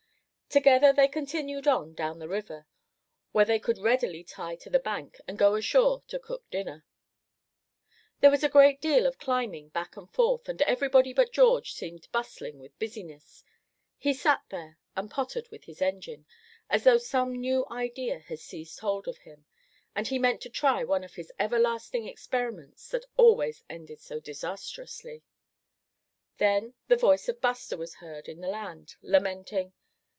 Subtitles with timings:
[0.51, 2.67] Together they continued on down the river;
[3.31, 6.83] where they could readily tie to the bank, and go ashore to cook dinner.
[8.19, 12.11] There was a great deal of climbing back and forth, and everybody but George seemed
[12.11, 13.45] bustling with business;
[13.97, 16.25] he sat there, and pottered with his engine,
[16.69, 19.45] as though some new idea had seized hold of him,
[19.95, 25.23] and he meant to try one of his everlasting experiments that always ended so disastrously.
[26.39, 29.71] Then the voice of Buster was heard in the land, lamenting.